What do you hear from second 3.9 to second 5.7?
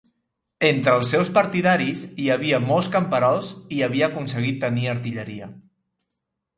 aconseguit tenir artilleria.